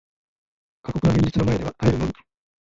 [0.81, 2.13] 過酷な現実の前では耐えるのみ